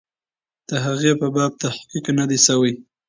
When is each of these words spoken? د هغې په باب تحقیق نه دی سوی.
د 0.67 0.71
هغې 0.85 1.11
په 1.19 1.27
باب 1.35 1.51
تحقیق 1.63 2.05
نه 2.17 2.25
دی 2.29 2.39
سوی. 2.47 2.73